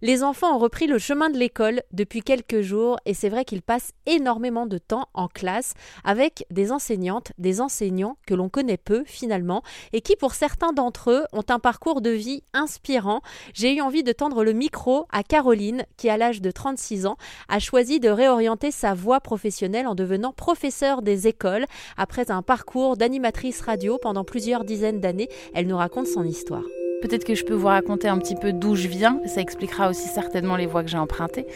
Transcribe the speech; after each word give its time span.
Les 0.00 0.22
enfants 0.22 0.54
ont 0.54 0.58
repris 0.58 0.86
le 0.86 0.98
chemin 0.98 1.28
de 1.28 1.36
l'école 1.36 1.82
depuis 1.90 2.22
quelques 2.22 2.60
jours 2.60 2.98
et 3.04 3.14
c'est 3.14 3.28
vrai 3.28 3.44
qu'ils 3.44 3.62
passent 3.62 3.90
énormément 4.06 4.64
de 4.64 4.78
temps 4.78 5.08
en 5.12 5.26
classe 5.26 5.74
avec 6.04 6.46
des 6.52 6.70
enseignantes, 6.70 7.32
des 7.38 7.60
enseignants 7.60 8.16
que 8.24 8.34
l'on 8.34 8.48
connaît 8.48 8.76
peu 8.76 9.02
finalement 9.06 9.62
et 9.92 10.00
qui 10.00 10.14
pour 10.14 10.34
certains 10.34 10.72
d'entre 10.72 11.10
eux 11.10 11.24
ont 11.32 11.42
un 11.48 11.58
parcours 11.58 12.00
de 12.00 12.10
vie 12.10 12.44
inspirant. 12.52 13.22
J'ai 13.54 13.74
eu 13.74 13.80
envie 13.80 14.04
de 14.04 14.12
tendre 14.12 14.44
le 14.44 14.52
micro 14.52 15.06
à 15.10 15.24
Caroline 15.24 15.84
qui 15.96 16.08
à 16.08 16.16
l'âge 16.16 16.40
de 16.40 16.52
36 16.52 17.06
ans 17.06 17.16
a 17.48 17.58
choisi 17.58 17.98
de 17.98 18.08
réorienter 18.08 18.70
sa 18.70 18.94
voie 18.94 19.20
professionnelle 19.20 19.88
en 19.88 19.96
devenant 19.96 20.32
professeur 20.32 21.02
des 21.02 21.26
écoles 21.26 21.66
après 21.96 22.30
un 22.30 22.42
parcours 22.42 22.96
d'animatrice 22.96 23.60
radio 23.62 23.98
pendant 24.00 24.22
plusieurs 24.22 24.62
dizaines 24.62 25.00
d'années. 25.00 25.28
Elle 25.54 25.66
nous 25.66 25.76
raconte 25.76 26.06
son 26.06 26.22
histoire. 26.22 26.62
Peut-être 27.00 27.24
que 27.24 27.36
je 27.36 27.44
peux 27.44 27.54
vous 27.54 27.68
raconter 27.68 28.08
un 28.08 28.18
petit 28.18 28.34
peu 28.34 28.52
d'où 28.52 28.74
je 28.74 28.88
viens, 28.88 29.20
ça 29.26 29.40
expliquera 29.40 29.88
aussi 29.88 30.08
certainement 30.08 30.56
les 30.56 30.66
voies 30.66 30.82
que 30.82 30.90
j'ai 30.90 30.98
empruntées. 30.98 31.46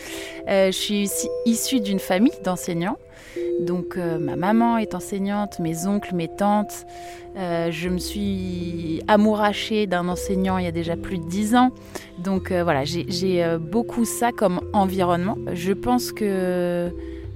Euh, 0.49 0.67
je 0.67 0.77
suis 0.77 1.11
issue 1.47 1.81
d'une 1.81 1.99
famille 1.99 2.33
d'enseignants. 2.45 2.99
Donc 3.61 3.97
euh, 3.97 4.19
ma 4.19 4.37
maman 4.37 4.79
est 4.79 4.95
enseignante, 4.95 5.59
mes 5.59 5.87
oncles, 5.87 6.15
mes 6.15 6.29
tantes. 6.29 6.87
Euh, 7.37 7.73
je 7.73 7.89
me 7.89 7.99
suis 7.99 9.03
amourachée 9.09 9.89
d'un 9.89 10.09
enseignant 10.09 10.59
il 10.59 10.65
y 10.65 10.69
a 10.69 10.73
déjà 10.73 10.97
plus 10.97 11.19
de 11.19 11.25
dix 11.25 11.57
ans. 11.57 11.71
Donc 12.23 12.53
voilà, 12.53 12.85
j'ai 12.85 13.57
beaucoup 13.59 14.05
ça 14.05 14.31
comme 14.31 14.61
environnement. 14.73 15.37
Je 15.55 15.73
pense 15.73 16.13
que 16.13 16.91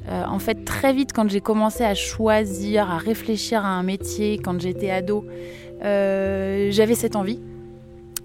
en 0.08 0.38
fait 0.38 0.64
très 0.64 0.92
vite 0.92 1.12
quand 1.12 1.28
j'ai 1.28 1.40
commencé 1.40 1.82
à 1.82 1.94
choisir, 1.94 2.88
à 2.88 2.98
réfléchir 2.98 3.64
à 3.64 3.70
un 3.70 3.82
métier, 3.82 4.38
quand 4.38 4.60
j'étais 4.60 4.90
ado, 4.90 5.24
j'avais 5.80 6.94
cette 6.94 7.16
envie 7.16 7.40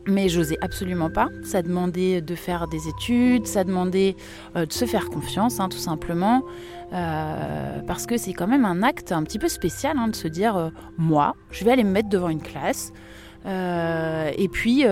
mais 0.07 0.29
j'osais 0.29 0.57
absolument 0.61 1.09
pas. 1.09 1.29
Ça 1.43 1.61
demandait 1.61 2.21
de 2.21 2.35
faire 2.35 2.67
des 2.67 2.87
études, 2.87 3.47
ça 3.47 3.63
demandait 3.63 4.15
euh, 4.55 4.65
de 4.65 4.73
se 4.73 4.85
faire 4.85 5.09
confiance, 5.09 5.59
hein, 5.59 5.69
tout 5.69 5.77
simplement. 5.77 6.43
Euh, 6.93 7.79
parce 7.87 8.05
que 8.05 8.17
c'est 8.17 8.33
quand 8.33 8.47
même 8.47 8.65
un 8.65 8.83
acte 8.83 9.11
un 9.11 9.23
petit 9.23 9.39
peu 9.39 9.47
spécial 9.47 9.97
hein, 9.97 10.07
de 10.07 10.15
se 10.15 10.27
dire 10.27 10.57
euh, 10.57 10.69
moi, 10.97 11.35
je 11.51 11.63
vais 11.63 11.71
aller 11.71 11.83
me 11.83 11.91
mettre 11.91 12.09
devant 12.09 12.29
une 12.29 12.41
classe. 12.41 12.91
et 13.45 14.49
puis, 14.51 14.85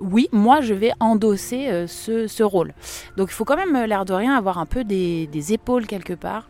oui, 0.00 0.28
moi, 0.32 0.60
je 0.60 0.74
vais 0.74 0.92
endosser 1.00 1.86
ce, 1.86 2.42
rôle. 2.42 2.72
Donc, 3.16 3.28
il 3.30 3.34
faut 3.34 3.44
quand 3.44 3.56
même, 3.56 3.86
l'air 3.86 4.04
de 4.04 4.14
rien, 4.14 4.34
avoir 4.34 4.58
un 4.58 4.66
peu 4.66 4.84
des 4.84 5.52
épaules 5.52 5.86
quelque 5.86 6.14
part 6.14 6.48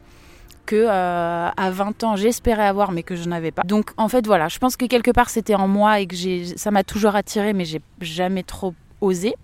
euh, 0.77 1.49
à 1.57 1.71
20 1.71 2.05
ans 2.05 2.17
j'espérais 2.17 2.67
avoir 2.67 2.93
mais 2.93 3.03
que 3.03 3.17
je 3.17 3.29
n'avais 3.29 3.51
pas. 3.51 3.63
Donc 3.63 3.91
en 3.97 4.09
fait 4.09 4.27
voilà, 4.27 4.49
je 4.49 4.59
pense 4.59 4.77
que 4.77 4.87
quelque 4.87 5.11
part 5.11 5.31
c'était 5.31 5.55
en 5.55 5.69
moi 5.69 6.01
et 6.01 6.07
que 6.07 6.17
ça 6.57 6.71
m'a 6.71 6.85
toujours 6.85 7.17
attiré 7.17 7.53
mais 7.53 7.65
j'ai 7.65 7.81
jamais 8.01 8.43
trop 8.43 8.75
osé. 9.01 9.35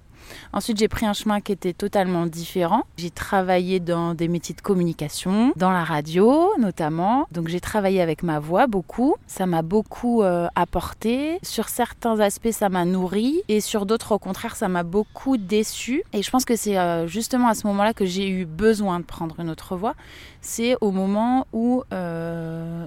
Ensuite, 0.53 0.79
j'ai 0.79 0.89
pris 0.89 1.07
un 1.07 1.13
chemin 1.13 1.41
qui 1.41 1.53
était 1.53 1.73
totalement 1.73 2.27
différent. 2.27 2.85
J'ai 2.97 3.11
travaillé 3.11 3.81
dans 3.81 4.15
des 4.15 4.29
métiers 4.29 4.55
de 4.55 4.61
communication, 4.61 5.53
dans 5.57 5.71
la 5.71 5.85
radio 5.85 6.53
notamment. 6.59 7.27
Donc 7.33 7.49
j'ai 7.49 7.61
travaillé 7.61 8.01
avec 8.01 8.23
ma 8.23 8.39
voix 8.39 8.67
beaucoup. 8.67 9.17
Ça 9.27 9.47
m'a 9.47 9.63
beaucoup 9.63 10.23
euh, 10.23 10.49
apporté. 10.55 11.39
Sur 11.43 11.69
certains 11.69 12.21
aspects, 12.21 12.51
ça 12.51 12.69
m'a 12.69 12.85
nourri 12.85 13.43
et 13.49 13.61
sur 13.61 13.87
d'autres, 13.87 14.13
au 14.13 14.19
contraire, 14.19 14.57
ça 14.57 14.69
m'a 14.69 14.83
beaucoup 14.83 15.37
déçu. 15.37 16.03
Et 16.13 16.23
je 16.23 16.31
pense 16.31 16.45
que 16.45 16.57
c'est 16.57 16.79
euh, 16.79 17.07
justement 17.07 17.49
à 17.49 17.55
ce 17.55 17.67
moment-là 17.67 17.95
que 17.95 18.05
j'ai 18.05 18.29
eu 18.29 18.45
besoin 18.45 19.01
de 19.01 19.05
prendre 19.05 19.39
une 19.41 19.51
autre 19.51 19.77
voie. 19.77 19.95
C'est 20.41 20.77
au 20.81 20.91
moment 20.91 21.47
où 21.53 21.83
euh, 21.93 22.87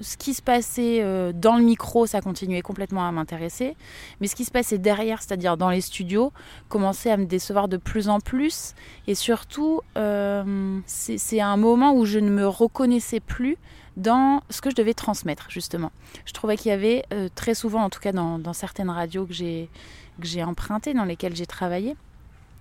ce 0.00 0.16
qui 0.16 0.34
se 0.34 0.42
passait 0.42 1.32
dans 1.32 1.56
le 1.56 1.62
micro, 1.62 2.06
ça 2.06 2.20
continuait 2.20 2.60
complètement 2.60 3.06
à 3.06 3.12
m'intéresser. 3.12 3.76
Mais 4.20 4.26
ce 4.26 4.34
qui 4.34 4.44
se 4.44 4.50
passait 4.50 4.78
derrière, 4.78 5.22
c'est-à-dire 5.22 5.56
dans 5.56 5.70
les 5.70 5.80
studios, 5.80 6.32
commençait 6.68 7.10
à 7.10 7.16
me 7.16 7.24
décevoir 7.24 7.68
de 7.68 7.76
plus 7.76 8.08
en 8.08 8.20
plus. 8.20 8.74
Et 9.06 9.14
surtout, 9.14 9.80
euh, 9.96 10.78
c'est 10.86 11.40
un 11.40 11.56
moment 11.56 11.94
où 11.94 12.04
je 12.04 12.18
ne 12.18 12.30
me 12.30 12.46
reconnaissais 12.46 13.20
plus 13.20 13.56
dans 13.96 14.42
ce 14.50 14.60
que 14.60 14.70
je 14.70 14.76
devais 14.76 14.94
transmettre, 14.94 15.46
justement. 15.50 15.90
Je 16.24 16.32
trouvais 16.32 16.56
qu'il 16.56 16.70
y 16.70 16.74
avait 16.74 17.04
euh, 17.12 17.28
très 17.34 17.54
souvent, 17.54 17.82
en 17.82 17.90
tout 17.90 18.00
cas 18.00 18.12
dans, 18.12 18.38
dans 18.38 18.52
certaines 18.52 18.90
radios 18.90 19.26
que 19.26 19.32
j'ai 19.32 20.42
empruntées, 20.42 20.94
dans 20.94 21.04
lesquelles 21.04 21.34
j'ai 21.34 21.46
travaillé, 21.46 21.96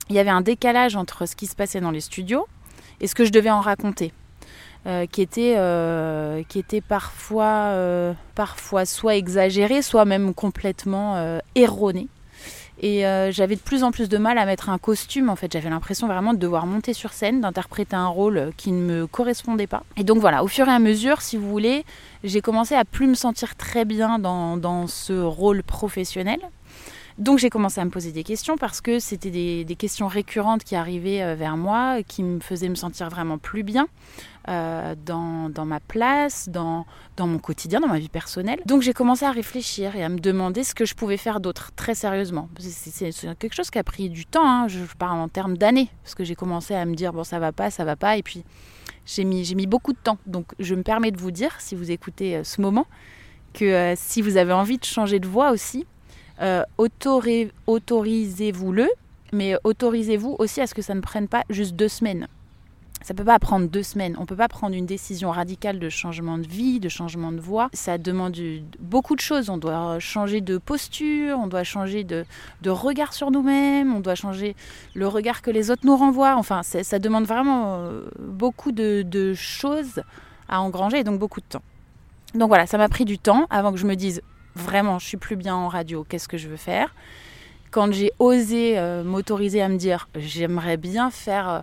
il 0.09 0.16
y 0.16 0.19
avait 0.19 0.30
un 0.30 0.42
décalage 0.42 0.96
entre 0.96 1.25
ce 1.25 1.36
qui 1.36 1.48
se 1.48 1.56
passait 1.56 1.81
dans 1.81 1.92
les 1.92 2.02
studios 2.02 2.48
et 3.02 3.08
ce 3.08 3.14
que 3.14 3.25
je 3.25 3.31
devais 3.31 3.52
en 3.52 3.62
raconter. 3.62 4.14
Euh, 4.86 5.06
qui, 5.06 5.22
était, 5.22 5.58
qui 6.48 6.59
était 6.59 6.80
parfois, 6.80 7.74
parfois 8.36 8.86
soit 8.86 9.18
exagéré, 9.18 9.81
soit 9.81 10.06
même 10.06 10.34
complètement 10.34 11.40
erroné. 11.56 12.08
Et 12.82 13.02
j'avais 13.32 13.56
de 13.56 13.62
plus 13.62 13.84
en 13.84 13.92
plus 13.92 14.08
de 14.10 14.18
mal 14.18 14.38
à 14.38 14.46
mettre 14.46 14.70
un 14.70 14.78
costume, 14.78 15.30
en 15.30 15.36
fait. 15.36 15.52
J'avais 15.52 15.70
l'impression 15.70 16.08
vraiment 16.08 16.34
de 16.34 16.40
devoir 16.40 16.66
monter 16.66 16.94
sur 16.94 17.14
scène, 17.14 17.42
d'interpréter 17.42 17.96
un 17.96 18.08
rôle 18.08 18.52
qui 18.56 18.72
ne 18.72 18.82
me 18.82 19.08
correspondait 19.08 19.68
pas. 19.68 19.84
Et 19.98 20.04
donc 20.04 20.20
voilà, 20.20 20.44
au 20.44 20.48
fur 20.48 20.68
et 20.68 20.72
à 20.72 20.80
mesure, 20.80 21.22
si 21.22 21.38
vous 21.38 21.50
voulez, 21.50 21.86
j'ai 22.24 22.42
commencé 22.42 22.76
à 22.76 22.86
plus 22.86 23.08
me 23.08 23.16
sentir 23.16 23.56
très 23.56 23.86
bien 23.86 24.20
dans, 24.20 24.58
dans 24.58 24.88
ce 24.88 25.14
rôle 25.14 25.64
professionnel. 25.64 26.40
Donc 27.18 27.40
j'ai 27.40 27.50
commencé 27.50 27.82
à 27.82 27.86
me 27.86 27.90
poser 27.90 28.12
des 28.12 28.24
questions 28.24 28.58
parce 28.58 28.80
que 28.82 29.00
c'était 29.00 29.32
des, 29.32 29.76
questions 29.76 30.08
récurrentes 30.08 30.64
qui 30.64 30.76
arrivaient 30.76 31.36
vers 31.36 31.58
moi, 31.58 32.04
qui 32.04 32.24
me 32.24 32.40
faisaient 32.40 32.70
me 32.70 32.76
sentir 32.76 33.10
vraiment 33.10 33.38
plus 33.38 33.64
bien. 33.64 33.88
Euh, 34.50 34.96
dans, 35.06 35.66
ma 35.66 35.82
place, 35.82 36.48
dans, 36.48 36.86
mon 37.20 37.38
quotidien, 37.38 37.82
dans 37.82 37.90
ma 37.90 38.00
vie 38.00 38.08
personnelle. 38.08 38.62
Donc 38.66 38.82
j'ai 38.82 38.94
commencé 38.94 39.26
à 39.26 39.32
réfléchir 39.32 39.98
et 39.98 40.04
à 40.06 40.08
me 40.08 40.20
demander 40.20 40.64
ce 40.64 40.74
que 40.74 40.86
je 40.86 40.96
pouvais 40.96 41.18
faire 41.18 41.42
d'autre, 41.42 41.74
très 41.76 41.96
sérieusement. 41.96 42.48
C'est 42.58 43.12
quelque 43.38 43.54
chose 43.54 43.70
qui 43.70 43.78
a 43.78 43.84
pris 43.84 44.10
du 44.10 44.26
temps, 44.26 44.50
hein. 44.50 44.70
je 44.70 44.80
parle 44.98 45.20
en 45.20 45.28
termes 45.28 45.58
d'années, 45.58 45.90
parce 46.02 46.16
que 46.16 46.24
j'ai 46.24 46.36
commencé 46.36 46.74
à 46.74 46.86
me 46.86 46.96
dire, 46.96 47.12
bon 47.12 47.26
ça 47.26 47.40
va 47.40 47.52
pas, 47.52 47.72
ça 47.72 47.84
va 47.84 47.98
pas, 47.98 48.16
et 48.16 48.24
puis 48.24 48.46
j'ai 49.06 49.26
mis, 49.26 49.68
beaucoup 49.68 49.92
de 49.92 50.00
temps. 50.02 50.18
Donc 50.28 50.54
je 50.60 50.76
me 50.76 50.84
permets 50.84 51.12
de 51.12 51.18
vous 51.18 51.32
dire, 51.32 51.54
si 51.60 51.76
vous 51.76 51.92
écoutez 51.92 52.38
euh, 52.38 52.46
ce 52.46 52.62
moment, 52.62 52.86
que 53.54 53.66
euh, 53.66 53.94
si 53.98 54.22
vous 54.22 54.38
avez 54.38 54.54
envie 54.54 54.78
de 54.78 54.86
changer 54.86 55.20
de 55.20 55.28
voie 55.28 55.52
aussi, 55.52 55.86
autorisez-vous-le, 56.78 58.88
mais 59.34 59.56
autorisez-vous 59.64 60.36
aussi 60.40 60.62
à 60.62 60.68
ce 60.68 60.74
que 60.74 60.81
ça 60.81 60.96
ne 60.96 61.02
prenne 61.02 61.28
pas 61.28 61.44
juste 61.50 61.75
deux 61.75 61.90
semaines. 61.90 62.28
Ça 63.03 63.14
peut 63.14 63.24
pas 63.24 63.40
prendre 63.40 63.70
deux 63.70 63.84
semaines. 63.84 64.16
On 64.20 64.25
peut 64.25 64.36
pas 64.36 64.48
prendre 64.48 64.75
une 64.75 64.86
décision 64.86 65.31
radicale 65.31 65.80
de 65.80 65.88
changement 65.88 66.38
de 66.38 66.48
vie, 66.48 66.80
de 66.80 66.90
changement 66.90 67.31
de 67.31 67.40
voix. 67.40 67.70
Ça 67.72 67.98
demande 67.98 68.36
beaucoup 68.80 69.16
de 69.16 69.22
choses. 69.22 69.50
On 69.50 69.58
doit 69.58 70.00
changer 70.00 70.42
de 70.42 70.58
posture, 70.58 71.38
on 71.40 71.48
doit 71.48 71.64
changer 71.64 72.03
de, 72.03 72.25
regard 72.66 73.14
sur 73.14 73.31
nous-mêmes, 73.31 73.96
on 73.96 74.00
doit 74.00 74.16
changer 74.16 74.56
le 74.94 75.08
regard 75.08 75.42
que 75.42 75.52
les 75.52 75.72
autres 75.72 75.86
nous 75.86 75.96
renvoient. 75.96 76.36
Enfin, 76.36 76.64
ça 76.64 77.00
demande 77.00 77.25
vraiment 77.25 77.78
euh, 77.78 78.09
beaucoup 78.19 78.72
de, 78.72 79.04
de 79.04 79.34
choses 79.34 80.02
à 80.50 80.62
engranger 80.62 81.00
et 81.00 81.04
donc 81.04 81.19
beaucoup 81.19 81.40
de 81.40 81.46
temps. 81.48 81.64
Donc 82.34 82.50
voilà, 82.50 82.66
ça 82.66 82.78
m'a 82.78 82.90
pris 82.90 83.06
du 83.06 83.19
temps 83.19 83.48
avant 83.50 83.72
que 83.72 83.78
je 83.78 83.86
me 83.86 83.96
dise 83.96 84.22
vraiment, 84.57 85.00
je 85.00 85.07
suis 85.07 85.18
plus 85.18 85.35
bien 85.35 85.56
en 85.56 85.68
radio. 85.68 86.06
Qu'est-ce 86.07 86.28
que 86.28 86.38
je 86.38 86.50
veux 86.50 86.57
faire? 86.57 86.94
Quand 87.72 87.91
j'ai 87.91 88.12
osé 88.19 88.78
euh, 88.78 89.03
m'autoriser 89.03 89.62
à 89.62 89.69
me 89.69 89.78
dire, 89.78 90.09
j'aimerais 90.16 90.78
bien 90.78 91.12
faire 91.12 91.50
euh, 91.50 91.62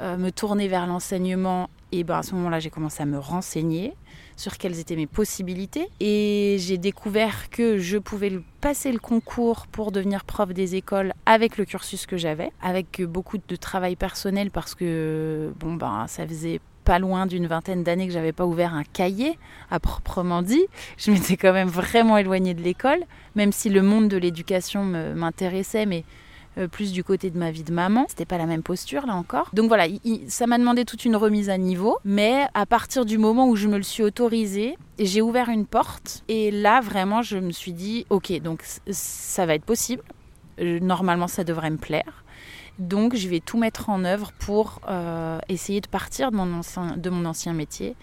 euh, 0.00 0.16
me 0.16 0.30
tourner 0.30 0.68
vers 0.68 0.86
l'enseignement, 0.86 1.68
et 1.92 2.04
ben 2.04 2.18
à 2.18 2.22
ce 2.22 2.34
moment-là, 2.36 2.60
j'ai 2.60 2.70
commencé 2.70 3.02
à 3.02 3.06
me 3.06 3.18
renseigner 3.18 3.94
sur 4.36 4.56
quelles 4.56 4.78
étaient 4.78 4.96
mes 4.96 5.08
possibilités. 5.08 5.88
Et 5.98 6.56
j'ai 6.60 6.78
découvert 6.78 7.50
que 7.50 7.78
je 7.78 7.98
pouvais 7.98 8.40
passer 8.60 8.90
le 8.92 8.98
concours 8.98 9.66
pour 9.66 9.92
devenir 9.92 10.24
prof 10.24 10.50
des 10.54 10.76
écoles 10.76 11.12
avec 11.26 11.58
le 11.58 11.64
cursus 11.64 12.06
que 12.06 12.16
j'avais, 12.16 12.52
avec 12.62 13.02
beaucoup 13.02 13.36
de 13.36 13.56
travail 13.56 13.96
personnel 13.96 14.50
parce 14.50 14.74
que 14.74 15.52
bon 15.58 15.74
ben 15.74 16.06
ça 16.06 16.26
faisait 16.26 16.60
pas 16.90 16.98
loin 16.98 17.26
d'une 17.26 17.46
vingtaine 17.46 17.84
d'années 17.84 18.08
que 18.08 18.12
j'avais 18.12 18.32
pas 18.32 18.44
ouvert 18.44 18.74
un 18.74 18.82
cahier 18.82 19.38
à 19.70 19.78
proprement 19.78 20.42
dit. 20.42 20.64
Je 20.98 21.12
m'étais 21.12 21.36
quand 21.36 21.52
même 21.52 21.68
vraiment 21.68 22.18
éloignée 22.18 22.52
de 22.52 22.62
l'école, 22.62 22.98
même 23.36 23.52
si 23.52 23.68
le 23.68 23.80
monde 23.80 24.08
de 24.08 24.16
l'éducation 24.16 24.82
m'intéressait, 24.82 25.86
mais 25.86 26.02
euh, 26.58 26.66
plus 26.66 26.90
du 26.90 27.04
côté 27.04 27.30
de 27.30 27.38
ma 27.38 27.52
vie 27.52 27.62
de 27.62 27.72
maman. 27.72 28.06
C'était 28.08 28.24
pas 28.24 28.38
la 28.38 28.46
même 28.46 28.64
posture 28.64 29.06
là 29.06 29.14
encore. 29.14 29.50
Donc 29.52 29.68
voilà, 29.68 29.84
ça 30.26 30.48
m'a 30.48 30.58
demandé 30.58 30.84
toute 30.84 31.04
une 31.04 31.14
remise 31.14 31.48
à 31.48 31.58
niveau. 31.58 31.96
Mais 32.04 32.48
à 32.54 32.66
partir 32.66 33.04
du 33.04 33.18
moment 33.18 33.46
où 33.46 33.54
je 33.54 33.68
me 33.68 33.76
le 33.76 33.84
suis 33.84 34.02
autorisé, 34.02 34.76
j'ai 34.98 35.22
ouvert 35.22 35.48
une 35.48 35.66
porte 35.66 36.24
et 36.26 36.50
là 36.50 36.80
vraiment 36.80 37.22
je 37.22 37.38
me 37.38 37.52
suis 37.52 37.72
dit 37.72 38.04
ok 38.10 38.32
donc 38.40 38.64
ça 38.90 39.46
va 39.46 39.54
être 39.54 39.64
possible. 39.64 40.02
Euh, 40.60 40.80
normalement 40.80 41.28
ça 41.28 41.44
devrait 41.44 41.70
me 41.70 41.78
plaire. 41.78 42.24
Donc 42.80 43.14
je 43.14 43.28
vais 43.28 43.40
tout 43.40 43.58
mettre 43.58 43.90
en 43.90 44.06
œuvre 44.06 44.32
pour 44.38 44.80
euh, 44.88 45.38
essayer 45.50 45.82
de 45.82 45.86
partir 45.86 46.30
de 46.30 46.36
mon, 46.36 46.50
ancien, 46.54 46.96
de 46.96 47.10
mon 47.10 47.26
ancien 47.26 47.52
métier 47.52 47.94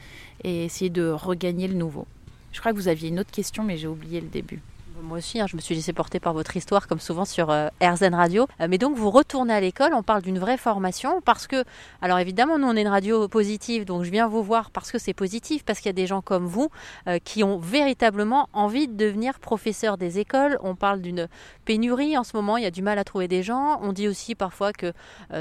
et 0.43 0.65
essayer 0.65 0.91
de 0.91 1.09
regagner 1.09 1.67
le 1.67 1.73
nouveau. 1.73 2.05
Je 2.51 2.59
crois 2.59 2.73
que 2.73 2.77
vous 2.77 2.87
aviez 2.87 3.09
une 3.09 3.19
autre 3.19 3.31
question 3.31 3.63
mais 3.63 3.77
j'ai 3.77 3.87
oublié 3.87 4.21
le 4.21 4.27
début. 4.27 4.61
Moi 5.07 5.19
aussi, 5.19 5.39
hein, 5.39 5.47
je 5.47 5.55
me 5.55 5.61
suis 5.61 5.73
laissé 5.73 5.93
porter 5.93 6.19
par 6.19 6.33
votre 6.33 6.55
histoire, 6.57 6.87
comme 6.87 6.99
souvent 6.99 7.25
sur 7.25 7.49
euh, 7.49 7.69
RZN 7.81 8.13
Radio. 8.13 8.45
Euh, 8.59 8.67
mais 8.69 8.77
donc, 8.77 8.95
vous 8.95 9.09
retournez 9.09 9.53
à 9.53 9.61
l'école, 9.61 9.93
on 9.93 10.03
parle 10.03 10.21
d'une 10.21 10.37
vraie 10.37 10.57
formation, 10.57 11.21
parce 11.21 11.47
que, 11.47 11.63
alors 12.01 12.19
évidemment, 12.19 12.59
nous, 12.59 12.67
on 12.67 12.75
est 12.75 12.81
une 12.81 12.87
radio 12.89 13.27
positive, 13.27 13.85
donc 13.85 14.03
je 14.03 14.11
viens 14.11 14.27
vous 14.27 14.43
voir 14.43 14.69
parce 14.69 14.91
que 14.91 14.99
c'est 14.99 15.13
positif, 15.13 15.63
parce 15.63 15.79
qu'il 15.79 15.87
y 15.87 15.89
a 15.89 15.93
des 15.93 16.07
gens 16.07 16.21
comme 16.21 16.45
vous 16.45 16.69
euh, 17.07 17.19
qui 17.23 17.43
ont 17.43 17.57
véritablement 17.57 18.49
envie 18.51 18.87
de 18.87 18.95
devenir 18.95 19.39
professeurs 19.39 19.97
des 19.97 20.19
écoles. 20.19 20.59
On 20.61 20.75
parle 20.75 21.01
d'une 21.01 21.29
pénurie 21.63 22.17
en 22.17 22.23
ce 22.23 22.35
moment, 22.35 22.57
il 22.57 22.63
y 22.63 22.67
a 22.67 22.71
du 22.71 22.81
mal 22.81 22.99
à 22.99 23.05
trouver 23.05 23.29
des 23.29 23.43
gens. 23.43 23.79
On 23.81 23.93
dit 23.93 24.07
aussi 24.07 24.35
parfois 24.35 24.73
que 24.73 24.93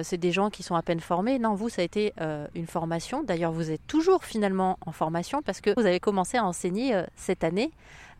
c'est 0.03 0.17
des 0.17 0.33
gens 0.33 0.51
qui 0.51 0.63
sont 0.63 0.75
à 0.75 0.83
peine 0.83 1.01
formés. 1.01 1.39
Non, 1.39 1.55
vous, 1.55 1.69
ça 1.69 1.83
a 1.83 1.85
été 1.85 2.13
une 2.55 2.67
formation. 2.67 3.23
D'ailleurs, 3.23 3.53
vous 3.53 3.71
êtes 3.71 3.87
toujours 3.87 4.25
finalement 4.25 4.79
en 4.87 4.93
formation 4.93 5.43
parce 5.43 5.61
que 5.61 5.71
vous 5.77 5.87
avez 5.87 6.01
commencé 6.01 6.37
à 6.37 6.45
enseigner 6.45 7.03
cette 7.17 7.45
année. 7.45 7.71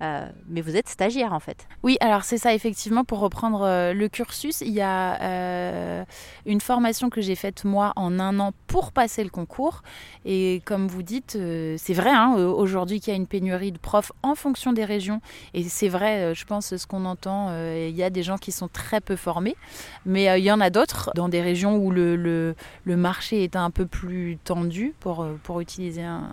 Euh, 0.03 0.29
mais 0.47 0.61
vous 0.61 0.77
êtes 0.77 0.89
stagiaire 0.89 1.33
en 1.33 1.41
fait. 1.41 1.67
Oui, 1.83 1.97
alors 2.01 2.23
c'est 2.25 2.37
ça 2.37 2.53
effectivement. 2.53 3.05
Pour 3.05 3.21
reprendre 3.21 3.63
euh, 3.63 3.95
le 3.95 4.09
cursus, 4.09 4.61
il 4.61 4.73
y 4.73 4.83
a 4.83 5.21
euh, 5.23 6.05
une 6.45 6.61
formation 6.61 7.09
que 7.09 7.23
j'ai 7.23 7.35
faite 7.35 7.65
moi 7.65 7.93
en 7.97 8.21
un 8.21 8.39
an 8.39 8.53
pour 8.67 8.93
passer 8.93 9.25
le 9.25 9.31
concours. 9.31 9.83
Et 10.27 10.61
comme 10.67 10.87
vous 10.87 11.03
dites, 11.03 11.39
c'est 11.79 11.95
vrai 11.95 12.11
hein, 12.11 12.35
aujourd'hui 12.35 13.01
qu'il 13.01 13.13
y 13.13 13.15
a 13.15 13.17
une 13.17 13.27
pénurie 13.27 13.73
de 13.73 13.79
profs 13.79 14.13
en 14.23 14.35
fonction 14.35 14.73
des 14.73 14.85
régions. 14.85 15.21
Et 15.55 15.63
c'est 15.65 15.89
vrai, 15.89 16.35
je 16.35 16.45
pense, 16.45 16.77
ce 16.77 16.87
qu'on 16.87 17.05
entend, 17.05 17.57
il 17.75 17.95
y 17.95 18.03
a 18.03 18.11
des 18.11 18.23
gens 18.23 18.37
qui 18.37 18.53
sont 18.53 18.69
très 18.69 19.01
peu 19.01 19.17
formés, 19.17 19.57
mais 20.05 20.39
il 20.39 20.45
y 20.45 20.51
en 20.51 20.61
a 20.61 20.71
d'autres 20.71 21.11
dans 21.15 21.29
des 21.29 21.41
régions 21.41 21.77
où 21.77 21.91
le, 21.91 22.55
marché 22.85 23.45
est 23.45 23.57
un 23.57 23.71
peu 23.71 23.87
plus 23.87 24.39
tendu, 24.43 24.95
pour, 25.01 25.27
pour 25.45 25.61
utiliser 25.61 26.03
un 26.03 26.31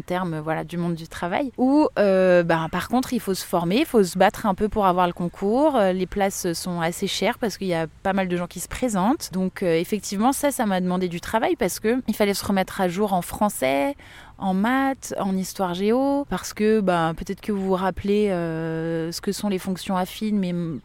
terme 0.00 0.38
voilà 0.38 0.64
du 0.64 0.76
monde 0.76 0.94
du 0.94 1.08
travail. 1.08 1.52
Où 1.58 1.88
euh, 1.98 2.42
ben, 2.42 2.68
par 2.70 2.88
contre 2.88 3.12
il 3.12 3.20
faut 3.20 3.34
se 3.34 3.44
former, 3.44 3.80
il 3.80 3.86
faut 3.86 4.02
se 4.02 4.16
battre 4.16 4.46
un 4.46 4.54
peu 4.54 4.68
pour 4.68 4.86
avoir 4.86 5.06
le 5.06 5.12
concours. 5.12 5.76
Euh, 5.76 5.92
les 5.92 6.06
places 6.06 6.52
sont 6.52 6.80
assez 6.80 7.06
chères 7.06 7.38
parce 7.38 7.58
qu'il 7.58 7.68
y 7.68 7.74
a 7.74 7.86
pas 8.02 8.12
mal 8.12 8.28
de 8.28 8.36
gens 8.36 8.46
qui 8.46 8.60
se 8.60 8.68
présentent. 8.68 9.30
Donc 9.32 9.62
euh, 9.62 9.74
effectivement 9.74 10.32
ça 10.32 10.50
ça 10.50 10.66
m'a 10.66 10.80
demandé 10.80 11.08
du 11.08 11.20
travail 11.20 11.56
parce 11.56 11.80
que 11.80 12.02
il 12.08 12.14
fallait 12.14 12.34
se 12.34 12.44
remettre 12.44 12.80
à 12.80 12.88
jour 12.88 13.12
en 13.12 13.22
français, 13.22 13.96
en 14.38 14.54
maths, 14.54 15.14
en 15.18 15.36
histoire 15.36 15.74
géo, 15.74 16.26
parce 16.28 16.54
que 16.54 16.80
ben, 16.80 17.14
peut-être 17.14 17.40
que 17.40 17.52
vous 17.52 17.66
vous 17.66 17.74
rappelez 17.74 18.28
ce 18.28 19.20
que 19.20 19.32
sont 19.32 19.48
les 19.48 19.58
fonctions 19.58 19.96
affines, 19.96 20.38
mais 20.38 20.52
bah, 20.52 20.80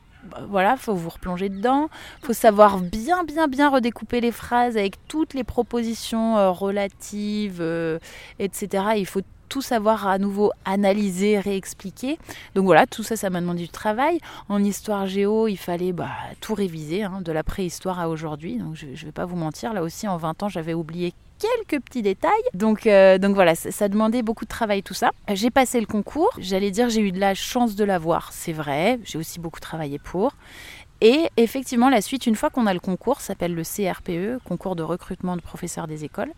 voilà, 0.49 0.77
faut 0.77 0.93
vous 0.93 1.09
replonger 1.09 1.49
dedans. 1.49 1.89
Faut 2.21 2.33
savoir 2.33 2.79
bien, 2.79 3.23
bien, 3.23 3.47
bien 3.47 3.69
redécouper 3.69 4.21
les 4.21 4.31
phrases 4.31 4.77
avec 4.77 4.95
toutes 5.07 5.33
les 5.33 5.43
propositions 5.43 6.37
euh, 6.37 6.51
relatives, 6.51 7.59
euh, 7.61 7.99
etc. 8.39 8.83
Il 8.97 9.05
faut 9.05 9.21
tout 9.49 9.61
savoir 9.61 10.07
à 10.07 10.17
nouveau 10.17 10.51
analyser, 10.65 11.39
réexpliquer. 11.39 12.17
Donc 12.55 12.65
voilà, 12.65 12.85
tout 12.85 13.03
ça, 13.03 13.15
ça 13.15 13.29
m'a 13.29 13.39
demandé 13.39 13.61
du 13.61 13.69
travail. 13.69 14.19
En 14.49 14.63
histoire 14.63 15.07
géo, 15.07 15.47
il 15.47 15.57
fallait 15.57 15.93
bah, 15.93 16.11
tout 16.41 16.53
réviser, 16.53 17.03
hein, 17.03 17.21
de 17.21 17.31
la 17.31 17.43
préhistoire 17.43 17.99
à 17.99 18.09
aujourd'hui. 18.09 18.57
Donc 18.57 18.75
je 18.75 18.87
ne 18.87 18.95
vais 18.95 19.11
pas 19.11 19.25
vous 19.25 19.37
mentir, 19.37 19.73
là 19.73 19.83
aussi, 19.83 20.07
en 20.07 20.17
20 20.17 20.43
ans, 20.43 20.49
j'avais 20.49 20.73
oublié 20.73 21.13
quelques 21.39 21.83
petits 21.83 22.01
détails. 22.01 22.31
Donc, 22.53 22.87
euh, 22.87 23.17
donc 23.17 23.35
voilà, 23.35 23.55
ça, 23.55 23.87
demandait 23.87 24.21
beaucoup 24.21 24.45
de 24.45 24.49
travail 24.49 24.83
tout 24.83 24.93
ça. 24.93 25.11
J'ai 25.33 25.49
passé 25.49 25.79
le 25.79 25.85
concours. 25.85 26.31
J'allais 26.39 26.71
dire 26.71 26.89
j'ai 26.89 27.01
eu 27.01 27.11
de 27.11 27.19
la 27.19 27.33
chance 27.33 27.75
de 27.75 27.83
l'avoir, 27.83 28.31
c'est 28.33 28.53
vrai. 28.53 28.99
J'ai 29.03 29.17
aussi 29.17 29.39
beaucoup 29.39 29.59
travaillé 29.59 29.99
pour. 29.99 30.33
Et 30.99 31.29
effectivement, 31.37 31.89
la 31.89 32.01
suite, 32.01 32.25
une 32.25 32.35
fois 32.35 32.49
qu'on 32.49 32.65
a 32.65 32.73
le 32.73 32.79
concours, 32.79 33.21
s'appelle 33.21 33.53
le 33.53 33.61
CRPE, 33.61 34.43
concours 34.43 34.75
de 34.75 34.81
recrutement 34.81 35.35
de 35.35 35.41
professeurs 35.41 35.85
des 35.85 36.03
écoles, 36.03 36.31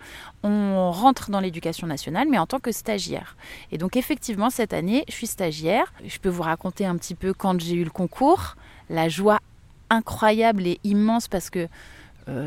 on 0.43 0.91
rentre 0.91 1.31
dans 1.31 1.39
l'éducation 1.39 1.87
nationale, 1.87 2.27
mais 2.29 2.37
en 2.37 2.45
tant 2.45 2.59
que 2.59 2.73
stagiaire. 2.73 3.37
Et 3.71 3.77
donc 3.77 3.95
effectivement, 3.95 4.49
cette 4.49 4.73
année, 4.73 5.05
je 5.07 5.13
suis 5.13 5.27
stagiaire. 5.27 5.93
Je 6.05 6.19
peux 6.19 6.27
vous 6.27 6.43
raconter 6.43 6.85
un 6.85 6.97
petit 6.97 7.15
peu 7.15 7.33
quand 7.33 7.59
j'ai 7.61 7.75
eu 7.75 7.85
le 7.85 7.89
concours, 7.89 8.55
la 8.89 9.07
joie 9.07 9.39
incroyable 9.89 10.67
et 10.67 10.79
immense 10.83 11.27
parce 11.27 11.49
que 11.49 11.67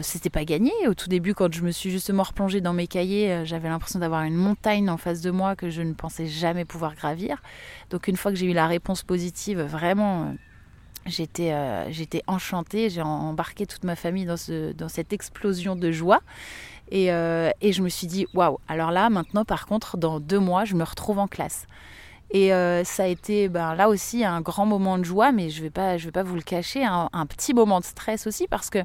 c'était 0.03 0.31
pas 0.31 0.45
gagné. 0.45 0.73
Au 0.87 0.95
tout 0.95 1.09
début, 1.09 1.35
quand 1.35 1.53
je 1.53 1.63
me 1.63 1.71
suis 1.71 1.91
justement 1.91 2.23
replongée 2.23 2.61
dans 2.61 2.73
mes 2.73 2.87
cahiers, 2.87 3.33
euh, 3.33 3.45
j'avais 3.45 3.69
l'impression 3.69 3.99
d'avoir 3.99 4.23
une 4.23 4.35
montagne 4.35 4.89
en 4.91 4.97
face 4.97 5.21
de 5.21 5.31
moi 5.31 5.57
que 5.57 5.71
je 5.71 5.83
ne 5.83 5.93
pensais 5.93 6.27
jamais 6.27 6.65
pouvoir 6.65 6.95
gravir. 6.95 7.43
Donc 7.91 8.09
une 8.09 8.17
fois 8.17 8.33
que 8.33 8.37
j'ai 8.37 8.47
eu 8.47 8.53
la 8.53 8.67
réponse 8.67 9.03
positive, 9.03 9.61
vraiment, 9.61 10.23
euh, 10.23 10.33
j'étais, 11.07 11.53
j'étais 11.91 12.23
enchantée. 12.27 12.91
J'ai 12.91 13.03
embarqué 13.03 13.67
toute 13.67 13.85
ma 13.85 13.97
famille 13.97 14.27
dans, 14.27 14.37
ce, 14.37 14.73
dans 14.73 14.89
cette 14.89 15.13
explosion 15.13 15.77
de 15.77 15.91
joie. 15.91 16.21
Et, 16.91 17.07
et 17.07 17.73
je 17.73 17.81
me 17.81 17.89
suis 17.89 18.07
dit, 18.07 18.27
waouh, 18.35 18.59
alors 18.69 18.91
là, 18.91 19.09
maintenant, 19.09 19.47
par 19.47 19.67
contre, 19.67 19.97
dans 19.97 20.21
deux 20.21 20.39
mois, 20.39 20.67
je 20.67 20.75
me 20.75 20.85
retrouve 20.85 21.19
en 21.19 21.27
classe. 21.27 21.67
Et 22.35 22.55
euh, 22.55 22.83
ça 22.83 23.05
a 23.05 23.07
été 23.07 23.51
ben, 23.51 23.75
là 23.75 23.91
aussi 23.91 24.25
un 24.25 24.41
grand 24.41 24.65
moment 24.65 24.97
de 24.97 25.05
joie, 25.05 25.33
mais 25.33 25.51
je 25.51 25.59
ne 25.59 25.65
vais, 25.65 25.71
pas, 25.71 25.99
vais 25.99 26.11
pas 26.11 26.23
vous 26.23 26.35
le 26.35 26.41
cacher, 26.41 26.83
un, 26.83 27.27
petit 27.27 27.53
moment 27.53 27.79
de 27.79 27.85
stress 27.85 28.27
aussi, 28.27 28.47
parce 28.49 28.71
que 28.71 28.79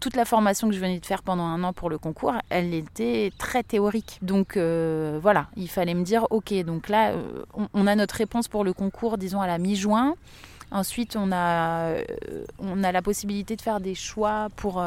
toute 0.00 0.16
la 0.16 0.26
formation 0.26 0.68
que 0.68 0.74
je 0.74 0.80
venais 0.80 1.00
de 1.00 1.06
faire 1.06 1.22
pendant 1.22 1.44
un 1.44 1.64
an 1.64 1.72
pour 1.72 1.88
le 1.88 1.96
concours, 1.96 2.34
elle 2.50 2.74
était 2.74 3.32
très 3.38 3.62
théorique. 3.62 4.18
Donc 4.20 4.58
euh, 4.58 5.18
voilà, 5.22 5.46
il 5.56 5.70
fallait 5.70 5.94
me 5.94 6.04
dire, 6.04 6.26
ok, 6.28 6.52
donc 6.64 6.90
là, 6.90 7.12
euh, 7.12 7.42
on, 7.72 7.86
a 7.86 7.94
notre 7.94 8.16
réponse 8.16 8.48
pour 8.48 8.64
le 8.64 8.74
concours, 8.74 9.16
disons 9.16 9.40
à 9.40 9.46
la 9.46 9.56
mi-juin. 9.56 10.14
Ensuite, 10.70 11.16
on 11.16 11.32
a, 11.32 11.94
on 12.58 12.84
a 12.84 12.92
la 12.92 13.02
possibilité 13.02 13.56
de 13.56 13.62
faire 13.62 13.80
des 13.80 13.94
choix 13.94 14.48
pour 14.56 14.80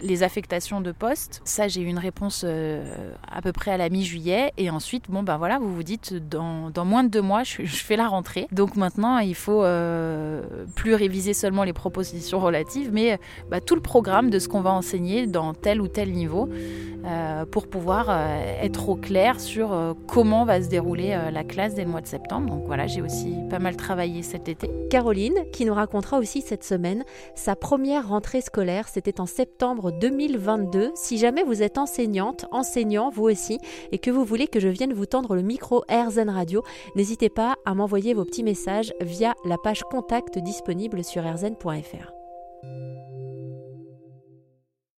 les 0.00 0.22
affectations 0.22 0.80
de 0.80 0.92
poste. 0.92 1.40
Ça, 1.44 1.68
j'ai 1.68 1.80
eu 1.80 1.86
une 1.86 1.98
réponse 1.98 2.44
euh, 2.44 3.12
à 3.30 3.42
peu 3.42 3.52
près 3.52 3.70
à 3.70 3.76
la 3.76 3.88
mi-juillet. 3.88 4.52
Et 4.56 4.70
ensuite, 4.70 5.10
bon, 5.10 5.22
ben 5.22 5.36
voilà, 5.36 5.58
vous 5.58 5.74
vous 5.74 5.82
dites, 5.82 6.14
dans, 6.14 6.72
moins 6.84 7.04
de 7.04 7.08
deux 7.08 7.22
mois, 7.22 7.42
je, 7.42 7.62
fais 7.64 7.96
la 7.96 8.08
rentrée. 8.08 8.46
Donc 8.52 8.76
maintenant, 8.76 9.18
il 9.18 9.34
faut 9.34 9.64
euh, 9.64 10.42
plus 10.74 10.94
réviser 10.94 11.34
seulement 11.34 11.64
les 11.64 11.72
propositions 11.72 12.40
relatives, 12.40 12.90
mais 12.92 13.18
bah, 13.50 13.60
tout 13.60 13.74
le 13.74 13.80
programme 13.80 14.30
de 14.30 14.38
ce 14.38 14.48
qu'on 14.48 14.60
va 14.60 14.70
enseigner 14.70 15.26
dans 15.26 15.54
tel 15.54 15.80
ou 15.80 15.88
tel 15.88 16.12
niveau 16.12 16.48
euh, 16.50 16.93
pour 17.50 17.66
pouvoir 17.68 18.10
être 18.10 18.88
au 18.88 18.96
clair 18.96 19.40
sur 19.40 19.96
comment 20.06 20.44
va 20.44 20.62
se 20.62 20.68
dérouler 20.68 21.18
la 21.32 21.44
classe 21.44 21.74
dès 21.74 21.84
le 21.84 21.90
mois 21.90 22.00
de 22.00 22.06
septembre. 22.06 22.48
Donc 22.48 22.64
voilà, 22.66 22.86
j'ai 22.86 23.02
aussi 23.02 23.36
pas 23.50 23.58
mal 23.58 23.76
travaillé 23.76 24.22
cet 24.22 24.48
été. 24.48 24.70
Caroline, 24.90 25.34
qui 25.52 25.64
nous 25.64 25.74
racontera 25.74 26.18
aussi 26.18 26.40
cette 26.40 26.64
semaine 26.64 27.04
sa 27.34 27.56
première 27.56 28.08
rentrée 28.08 28.40
scolaire, 28.40 28.88
c'était 28.88 29.20
en 29.20 29.26
septembre 29.26 29.92
2022. 29.92 30.92
Si 30.94 31.18
jamais 31.18 31.42
vous 31.42 31.62
êtes 31.62 31.78
enseignante, 31.78 32.46
enseignant, 32.52 33.10
vous 33.10 33.24
aussi, 33.24 33.58
et 33.92 33.98
que 33.98 34.10
vous 34.10 34.24
voulez 34.24 34.46
que 34.46 34.60
je 34.60 34.68
vienne 34.68 34.92
vous 34.92 35.06
tendre 35.06 35.34
le 35.34 35.42
micro 35.42 35.84
AirZen 35.88 36.30
Radio, 36.30 36.62
n'hésitez 36.96 37.28
pas 37.28 37.56
à 37.64 37.74
m'envoyer 37.74 38.14
vos 38.14 38.24
petits 38.24 38.42
messages 38.42 38.92
via 39.00 39.34
la 39.44 39.58
page 39.58 39.82
contact 39.90 40.38
disponible 40.38 41.04
sur 41.04 41.24
airzen.fr. 41.24 42.23